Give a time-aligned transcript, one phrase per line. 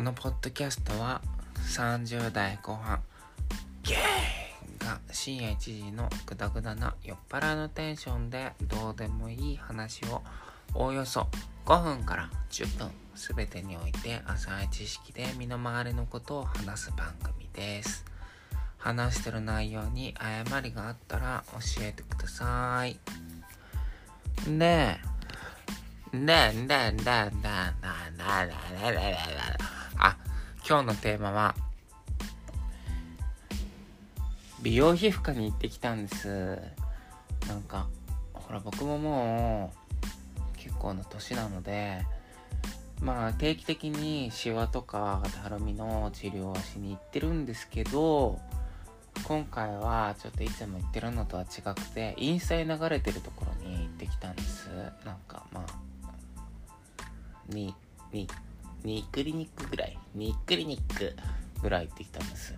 [0.00, 1.20] このポッドキャストは
[1.76, 3.02] 30代後半
[3.82, 10.22] ゲーが深夜1時のグダグダな酔っ払いのテンションでどうでもいい話を
[10.72, 11.26] おおよそ
[11.66, 18.06] 5分から10分全てにおいて浅い知識で身の回りのことを話す番組です。
[18.78, 22.98] 話してる内容に誤りがあったら教えてください。
[24.48, 25.10] ねえ。
[26.12, 29.79] ねえねえねえねえねえねえねえねえあ、
[30.70, 31.56] 今日のテーマは、
[34.62, 36.60] 美容皮膚科に行ってきたんです。
[37.48, 37.88] なんか、
[38.32, 42.06] ほら僕ももう結構な年なので、
[43.00, 48.38] まあ定期的にシワとかたるみの治療はしに行ってるんですけど、
[49.24, 54.68] 今回はちょっといつも言ってるのとは違くて、インスタに流れてるところに行ってきたんです。
[55.04, 56.22] なんかまあ、
[57.48, 57.74] に、
[58.12, 58.28] に、
[58.84, 61.14] 2クリニックぐらい2クリニック
[61.62, 62.54] ぐらい行ってきたんです。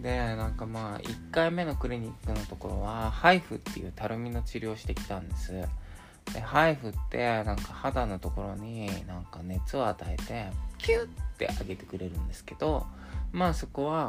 [0.00, 5.52] でなんかまあ1回目のクリニックのところはハイフっていうたるみの治療をしてきたんです。
[6.32, 10.46] でハイフってなんか肌のところになんか熱を与えて
[10.78, 12.86] キュッて上げてくれるんですけど
[13.32, 14.08] まあそこは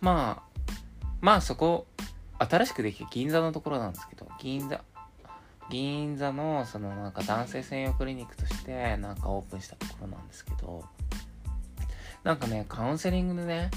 [0.00, 0.60] まあ
[1.20, 1.86] まあそこ
[2.38, 4.82] 新しくできて銀座のところなんですけど銀座
[5.72, 10.84] 銀座のそのなんか男性専用クリニックとしてなんかオープンしたところなんですけど
[12.24, 13.70] なんかねカウンセリングでね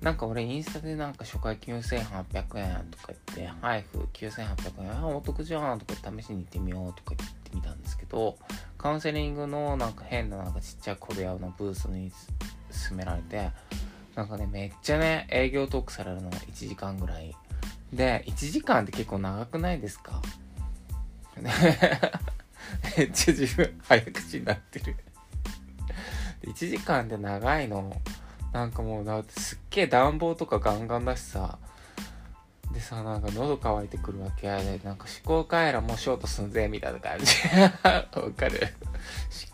[0.00, 8.38] なんか俺インスタでなんか初回9800円とか言って配布9800円お得じゃんとか試しに行ってみようとか言ってみたんですけど
[8.78, 12.10] カウンセリングのなんか変ななんかちっちゃい小部屋のブースに
[12.70, 13.50] 進められて
[14.14, 17.34] なんかねめっちゃね営業トークされるの1時間ぐらい。
[17.92, 20.20] で1時間って結構長くないですか？
[22.96, 24.96] めっちゃ自分早口になってる。
[26.42, 28.00] 1時間で長いの。
[28.52, 31.58] なんかもうだってすっげえ暖房とかガンガンだしさ。
[32.72, 34.46] でさなんか喉乾いてくるわけ。
[34.46, 37.26] やでなんか思考回路もショートすんぜみたいな感じ。
[37.84, 38.74] わかる。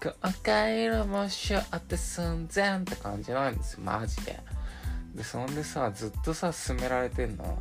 [0.03, 3.81] 思考回路もショートすんぜんって感じなんですよ。
[3.82, 4.41] マジで。
[5.14, 7.60] でそんでさずっとさ勧められてんの、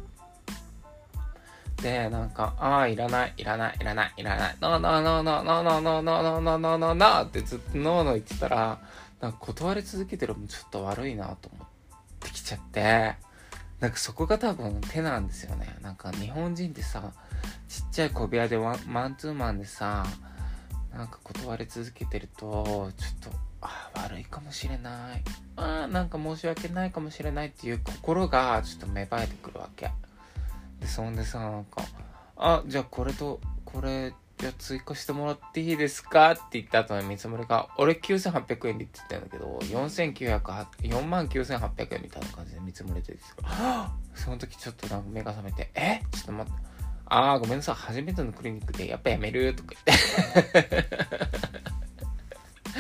[1.82, 8.80] なんか、ああ、いらない、いらない、いらない、いらない、ノーノーノーノーノーノーノーノーノーノーノーノーノーってずっとノーノー言ってたら、
[9.20, 11.68] なんか断り続けてるのもちょっと悪いなと思っ
[12.20, 13.16] てきちゃって、
[13.80, 15.76] なんかそこが多分手なんですよね。
[15.82, 17.12] なんか日本人ってさ、
[17.68, 20.06] ちっちゃい小部屋でワンマンツーマンでさ、
[20.94, 25.24] なんか断り続けてると、ちょっと、ああ悪いかもしれない。
[25.56, 29.92] あなんか申し訳ないかもしれないっていう心がちょっと芽生えてくるわけ。
[30.82, 31.82] でそんでさなんか
[32.36, 43.16] 「あじゃあこれとこれじゃあ追加してもらっていいですか?」って言った後に見積もりが「俺9800円で」って言ったんだけど4万9800円みたいな感じで見積もりて
[44.16, 46.02] その時ちょっとなんか目が覚めて「え？
[46.12, 46.60] ちょっと待って
[47.06, 50.00] ああごめんなさい初めてのクリニックでやっぱやめる」とか言っ
[50.62, 50.80] て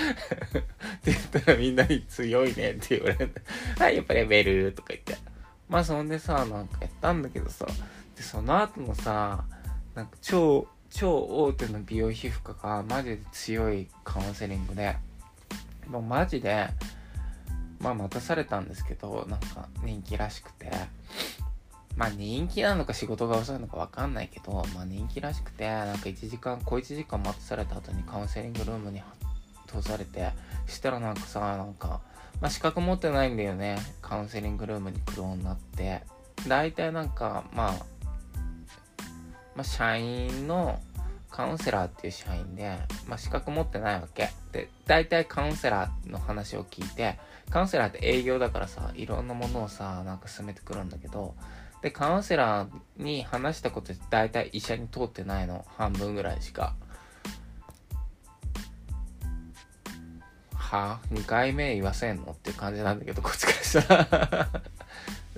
[0.01, 3.41] って言ったらみんなに強いねって言われて、
[3.77, 4.71] はい、やっぱりやめる？
[4.73, 5.17] とか言って。
[5.67, 7.65] まあそんでさ、なんかやったんだけどさ、
[8.21, 9.43] で、その後のさ、
[9.95, 14.95] なんか超、超大手の美容皮膚科がマジで強いカウンセリングで、
[15.87, 16.67] もうマジで、
[17.79, 20.71] まあ待たされたんですけど、なんか人気らしくて、
[21.97, 29.01] まあ人気なのか仕事が遅いのかわかんないけど、まあ人気らしくて、なんか1時間、小1時間待たされた後にカウンセリングルームに
[29.65, 30.29] 通されて、
[30.67, 32.01] したらなんかさ、なんか、
[32.39, 36.03] まあ、資格持ってないんだよねカウンセリングルームに来る女って。
[36.47, 37.73] 大体なんか、まあ、
[39.61, 40.79] まあ社員の
[41.29, 44.29] カウンセラーっていう社員で、まあ、資格持ってないわけ。
[44.51, 47.19] で大体カウンセラーの話を聞いて
[47.51, 51.35] カウンセラーって営業だからさいろんなものをさなんか進めてくるんだけど
[51.83, 55.63] でカウンセラーに話したことって大体医者に通ってないの。
[55.77, 56.73] 半分ぐらいしか。
[60.55, 62.31] は？2回目言わせんの？
[62.31, 64.49] っていう感じなんだけどこっちからしたら。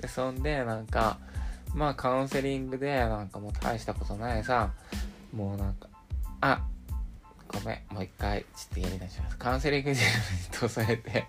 [0.00, 1.18] でそんでなんか
[1.74, 4.72] まあカウンセリングでなんかもう大したことないさ。
[5.34, 5.88] もうなんか
[6.40, 6.62] あ
[7.48, 9.36] ごめんもう一回ちょっとやり直します。
[9.36, 11.26] カウンセリングジェルに通されて。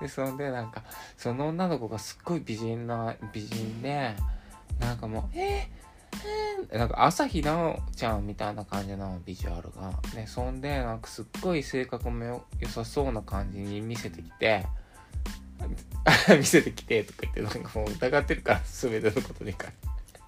[0.00, 0.82] でそんでなんか
[1.16, 4.14] その女の子がすっごい美人な美人で
[4.78, 5.80] なんかもうえー
[6.76, 9.92] なんか朝日奈央ちゃんみたいな感じのビジュアルが。
[10.14, 14.66] ね、そんで、なんかすっごい性格も良さそうな感じに見せてきて、
[16.38, 20.18] 見せてきてとか言って、なんかもう疑ってるから、全てのことに関して。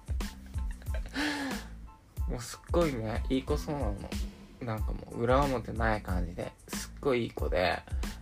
[2.31, 3.95] もうすっごいね、いい子そうなの。
[4.65, 7.79] なんかもう裏表ない感じですっごいいい子で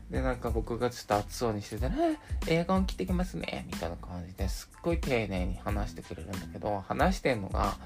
[0.10, 7.78] でなんか僕がちょっと暑そうにしててねエアコン切ってきますねみたいな感じですっごい丁寧に話してくれるんだけど話してんのが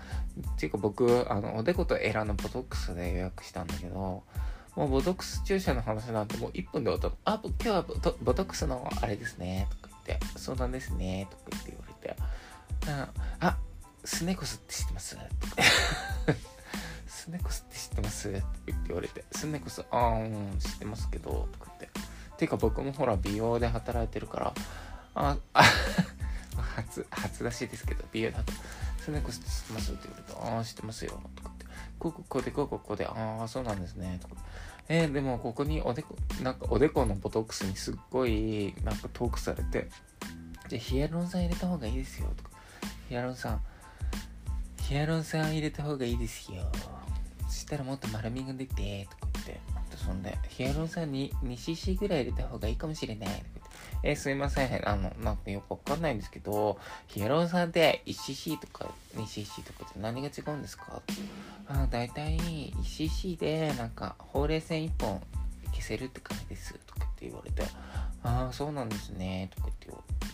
[0.55, 4.23] っていうか僕あのおでことエラのボトックスで予約したんだけど
[4.75, 7.31] もうボトックス注射の話なんてもう1分で終わった。
[7.31, 12.15] あ、今日はボトボトックスのあれですね、とか言って、相談ですね、とか言って言われて、
[13.39, 13.57] あ、
[14.03, 15.15] スネコスって知ってます？
[15.15, 15.25] と か
[17.07, 18.29] スネコスって知ってます？
[18.29, 18.41] って
[18.87, 21.99] 言われて、スネコス、あー、ん、知ってますけど、とか言って。
[22.37, 24.53] ていうか僕もほら美容で働いてるから、
[25.15, 25.63] あ、あ
[26.75, 28.51] 初、初らしですけど、美容だと、
[28.99, 29.91] スネコスって知ってます？
[29.93, 31.21] って言われて、ああ、知ってますよ、
[32.05, 34.35] ここ、こで、ここ、こで、ああ、そうなんですね、とか。
[34.87, 39.89] えー、でもここにおでこ、なんかおでこのボトックスにすっごいなんかトークされて、
[40.67, 42.51] じゃヒアルロン酸入れた方がいいですよとか、
[43.09, 43.59] ヒアルロン酸、
[44.83, 46.61] ヒアルロン酸入れた方がいいですよ。
[47.47, 49.59] そしたらもっと丸みが出て、とか言って、
[49.97, 53.43] そんで、ヒアルロン酸に 2cc ぐらい入れた方がいいかもしれない。
[53.55, 53.64] とか
[54.07, 54.87] えー、すいません。
[54.87, 61.01] あの、なんかよくわかんないんですけど、ヒアルロン酸って 1cc とか 2cc とかって何が違うんですか？
[61.67, 62.37] あだいたい
[62.83, 65.21] 1cc でなんかほうれい線1本
[65.71, 67.63] 消せるって感じですとかって言われて、
[68.23, 69.87] ああ、そうなんですねとかって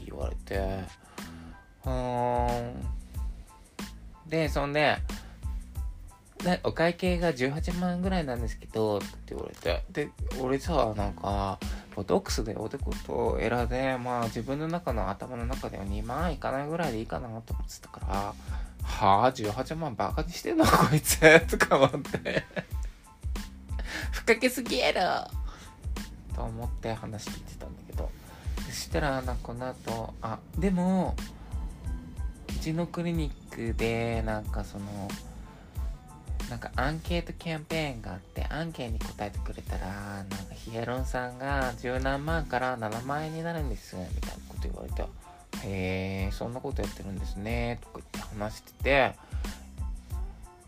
[0.05, 0.57] 言われて、
[1.85, 2.73] うーん。
[4.27, 4.97] で、そんで、
[6.43, 9.83] で、お会計が18万ぐらいなんですけど、って言われて。
[9.91, 10.09] で、
[10.41, 11.59] 俺さ、なんか、
[11.95, 18.33] ボトックスでおでことエラで、まあ自分の中の頭の中では2万いかないぐらいでいいかなと思ってたから、
[18.83, 21.19] はあ、18万バカにしてんのこいつ？
[21.47, 22.45] とか思って。
[24.11, 25.31] ふっかけすぎやろ！
[26.35, 28.09] と思って話聞いてたんだけど。
[28.67, 31.15] そしたら、なんかこの後、あ、でも、
[32.49, 35.09] うちのクリニックで、なんかその、
[36.51, 45.01] なんかアンケートキャンペーンがあってアンケートに答えてくれたらなんかヒアルロン酸が十何万から7万円になるんですみたいなこと言われて
[45.65, 49.15] へえそんなことやってるんですねとか言って話してて。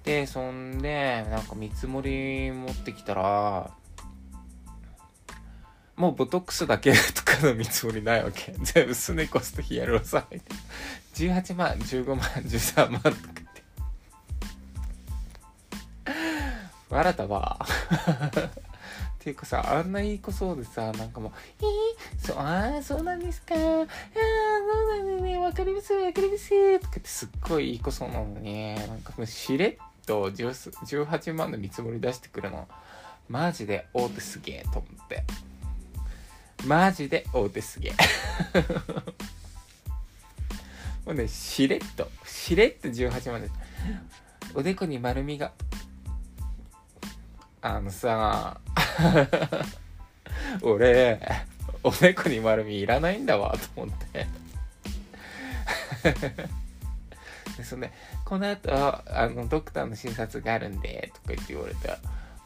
[0.06, 3.72] でそんでなんか見積もり持ってきたら
[5.96, 8.54] もうボトックスだけとかの見積もりないわけ。
[8.60, 10.54] 全部スネコスとヒアルロン酸入って
[11.16, 13.43] 18万15万13万とか。
[16.94, 17.60] 笑ったわ。
[19.24, 21.32] っていうかさ、あんないい子そうでさ、なんかもう、
[21.62, 23.56] えー、そう、ああ、そうなんですか。
[23.56, 23.82] ああ、そう
[24.90, 25.38] なんですね。
[25.38, 26.80] わかります、わかります。
[26.80, 32.68] とかってすっごいいい子そうなのに、なんかもうしれっと18万の見積もり出してくるの。
[33.30, 35.24] マジで大手すげえと思って。
[36.66, 37.94] マジで大手すげえ。
[41.06, 43.54] もうね、しれっと、しれっと18万です。
[44.54, 45.54] おでこに丸みが
[47.66, 48.60] あのさ、
[50.62, 51.18] 俺、
[51.82, 54.28] おでこに丸みいらないんだわ、と思って
[57.56, 57.90] で、そんで、
[58.26, 61.90] この後、あの、ドクターの診察があるんで、とか言って言われて、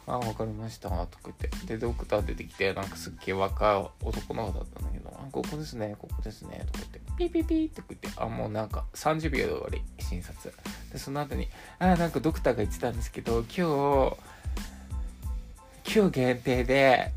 [0.06, 1.50] あ、わかりました、とか言って。
[1.66, 10.54] で、ドクター出てきて、なんかすっげえ若い男の子だったんだけど、あ、ここですね、ここですね、とか言って、ピピピーって言って、あ、もうなんか30秒で終わり、診察。
[10.92, 11.50] で、その後に、
[11.80, 14.37] あ、なんかドクターが言ってたんですけど、今日、
[15.98, 17.12] 今日限定で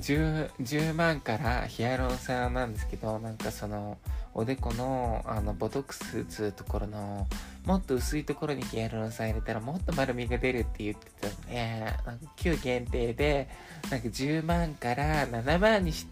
[0.00, 3.96] 10, 10万からヒアルロン酸なんですけどなんかその
[4.34, 7.26] おでこのあのボトックスつうところの
[7.64, 13.48] もっと薄いところにヒアルロン酸入れたらもっと丸みが出るって言ってたのでなんか今日限定で
[13.90, 16.06] なんか10万から7万にし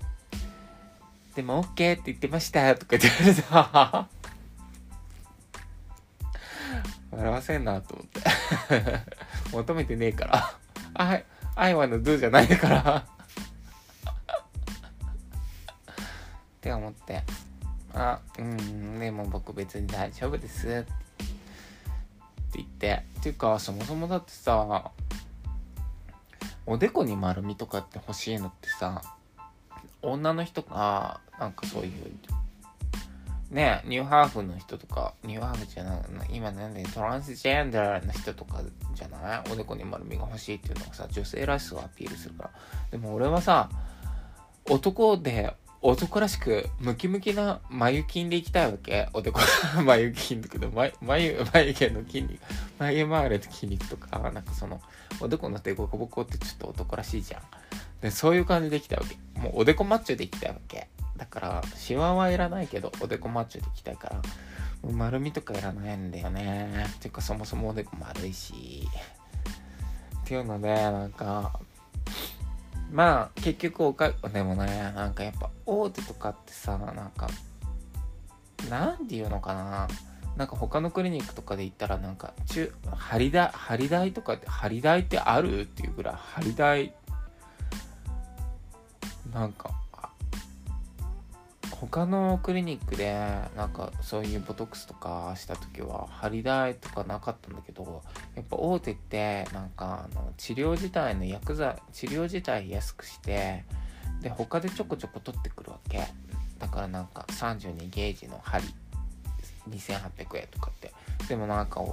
[1.34, 4.08] ても OK って言ってましたとか言って言われた。
[7.12, 8.20] 笑わせんなと思って。
[9.52, 10.56] 求めてねえから。
[11.04, 11.24] はい。
[11.56, 12.98] I wanna do じゃないから。
[12.98, 13.04] っ
[16.60, 17.22] て思って、
[17.94, 20.68] あ、うん、でも僕別に大丈夫です。
[20.68, 20.86] って
[22.56, 24.92] 言って、っていうか、そもそもだってさ、
[26.66, 29.00] おでこに丸みとかって欲しいのってさ、
[30.02, 31.92] 女の人が、なんかそういう
[33.50, 36.00] ねニューハーフの人とか、ニューハーフじゃない、
[36.30, 38.60] 今なんでトランスジェンダーの人とか
[38.94, 39.42] じゃない？
[39.52, 42.50] おでこに丸みが欲しいっていうのがさ、女性らしさをアピールするから。
[42.90, 43.68] でも俺はさ、
[44.68, 49.08] 男で男らしくムキムキな眉筋でいきたいわけ？
[49.12, 49.38] おでこ、
[49.84, 52.40] 眉筋とかで眉、眉、眉毛の筋肉、
[52.78, 54.80] 眉周りの筋肉とか、なんかその、
[55.20, 57.42] おでこの手ボコボコってちょっと男らしいじゃん。
[58.00, 59.40] で、そういう感じでいきたいわけ。
[59.40, 60.88] もうおでこマッチョでいきたいわけ。
[61.16, 64.22] だから、シワはいらないけど、おでこマッチョでいきたいから、
[64.92, 66.86] 丸みとかいらないんだよね。
[67.00, 68.88] ていうか、そもそもおでこ丸いし。
[70.22, 71.60] っていうのでなんか
[72.90, 77.28] まあ結局おかでもねなんかやっぱ大手とかってさなんか
[78.68, 79.86] なんていうのかな
[80.36, 85.60] なんか他のクリニックとかで行ったらなんか中張り台張り台とかって張り台ってある？
[85.60, 86.92] っていうぐらい張り台
[89.32, 89.70] なんか
[91.80, 93.12] 他のクリニックで
[93.54, 98.02] なんかそういうボトックスとかした時は張り台とかなかったんだけど
[98.34, 103.64] やっぱ大手ってなんかあの治療自体の薬剤治療自体安くして
[104.22, 106.00] で他でちょこちょこ取ってくるわけ。
[106.58, 108.64] だからなんか32ゲージの針。
[109.68, 110.92] 2800円とかって。
[111.28, 111.84] でもなんか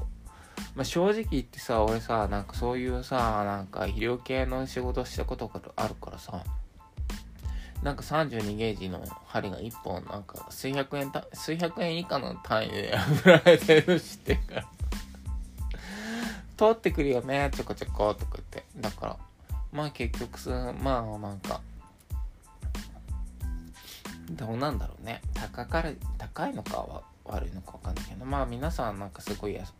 [0.75, 6.43] まあ、正直言ってさ俺さなんかそういうさなんか医療系の仕事したことがあるからさ
[7.83, 14.69] なんか32ゲージの針が1本なんか数百円た数百円以下の単位で売られてるしてか
[16.57, 19.17] 通ってくるよねちょこちょことかってだから
[19.71, 21.59] まあ結局まあなんか
[24.31, 25.21] どうなんだろうね。
[25.33, 29.73] 高かる高いのかは悪いのか分かんないけどまあ皆さんなんかすごい安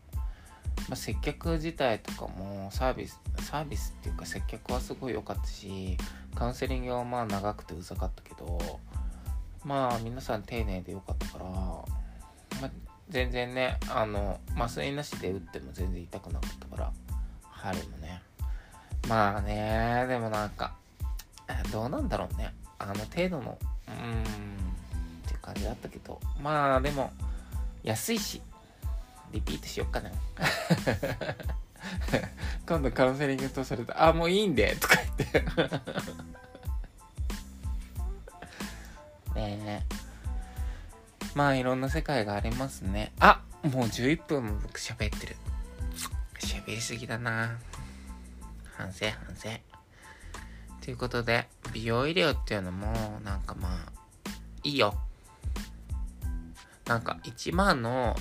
[0.90, 5.98] まあ、接客自体とかもサービスサービスっていうか接客はすごい良かったし
[6.36, 8.60] カウンセリングはまあ長くてうざかったけど
[9.64, 11.88] まあ皆さん丁寧で良かったから、ま
[12.64, 12.70] あ、
[13.10, 16.92] 全然ねあの麻酔なしで打っても全然痛くなかったから
[17.50, 18.22] 針もね。
[19.08, 20.76] まあねでもなんか
[21.72, 22.54] どうなんだろうね。
[22.80, 24.26] あの程度のうーんっ
[25.28, 27.12] て感じだったけどまあでも
[27.84, 28.42] 安いし。
[29.34, 30.12] リピートしよっかな。
[32.66, 35.42] 今度カウンセリングとされたあもういいんでとか言って。
[39.36, 39.84] ねえ。
[41.34, 43.12] まあいろんな世界がありますね。
[43.20, 45.36] あもう11分も僕喋ってる。
[46.40, 47.58] 喋りすぎだな。
[48.78, 49.50] 反省反省。
[50.82, 53.92] ということで美容医療っていうのもなんかまあ
[54.64, 54.94] いいよ。
[56.86, 58.16] なんか1万の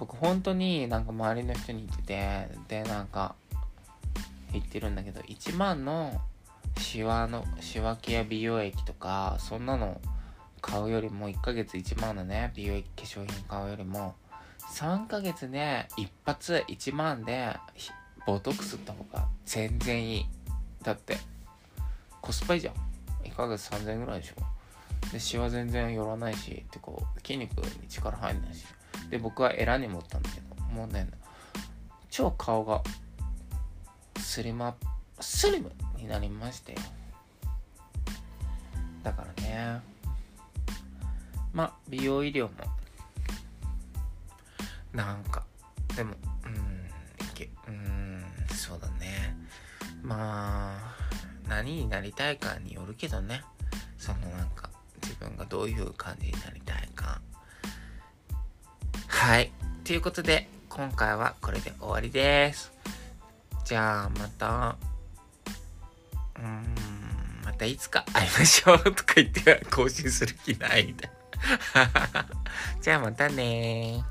[0.00, 3.34] 僕本当になんか周りの人に言っててでなんか
[4.50, 6.20] 言ってるんだけど1万の
[6.78, 10.00] シワのシワケア美容液とかそんなの
[10.62, 14.14] 買うよりも1ヶ月1万のね美容液化粧品買うよりも
[14.72, 17.54] 3ヶ月で一発1万で
[18.26, 20.26] ボトックスった方が全然いい。
[20.82, 21.18] だって
[22.22, 22.74] コスパいいじゃん。
[23.24, 24.34] 1ヶ月3000円ぐらいでしょ。
[25.12, 28.64] でシワ全然寄らないしってこう筋肉に力入んないし。
[29.10, 31.08] で僕はエラに持ったんだけどもうね
[32.10, 32.82] 超顔が
[34.18, 34.72] スリム
[35.20, 36.78] スリムになりましたよ
[39.02, 39.80] だからね。
[41.52, 42.50] まあ美容医療も。
[44.92, 45.44] なんか
[45.96, 46.14] でも
[46.44, 48.24] うんいけうん
[48.54, 49.36] そうだね。
[50.02, 50.96] まあ
[51.48, 53.42] 何になりたいかによるけどね。
[53.98, 54.70] そのなんか
[55.02, 57.20] 自分がどういう感じになりたいか。
[59.20, 59.52] はい。
[59.84, 62.72] ということで、今回はこれで終わりです。
[63.66, 64.76] じゃあ、また、
[66.36, 71.10] うーん、またいつか会いましょうとか言って更新する気ないみたい
[71.74, 72.26] な。
[72.80, 74.02] じゃあまたね